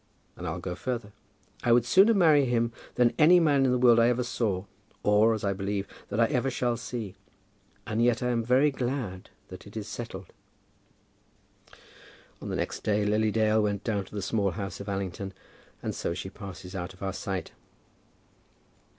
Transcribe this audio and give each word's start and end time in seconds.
And 0.35 0.47
I'll 0.47 0.57
go 0.59 0.73
further. 0.73 1.11
I 1.63 1.71
would 1.71 1.85
sooner 1.85 2.15
marry 2.15 2.45
him 2.45 2.71
than 2.95 3.13
any 3.19 3.39
man 3.39 3.67
in 3.67 3.71
the 3.71 3.77
world 3.77 3.99
I 3.99 4.09
ever 4.09 4.23
saw, 4.23 4.65
or, 5.03 5.35
as 5.35 5.43
I 5.43 5.53
believe, 5.53 5.87
that 6.09 6.19
I 6.19 6.25
ever 6.25 6.49
shall 6.49 6.75
see. 6.75 7.13
And 7.85 8.03
yet 8.03 8.23
I 8.23 8.29
am 8.29 8.43
very 8.43 8.71
glad 8.71 9.29
that 9.49 9.67
it 9.67 9.77
is 9.77 9.87
settled." 9.87 10.33
On 12.41 12.49
the 12.49 12.55
next 12.55 12.79
day 12.79 13.05
Lily 13.05 13.29
Dale 13.29 13.61
went 13.61 13.83
down 13.83 14.03
to 14.05 14.15
the 14.15 14.23
Small 14.23 14.49
House 14.49 14.79
of 14.79 14.89
Allington, 14.89 15.35
and 15.83 15.93
so 15.93 16.15
she 16.15 16.31
passes 16.31 16.73
out 16.75 16.95
of 16.95 17.03
our 17.03 17.13
sight. 17.13 17.51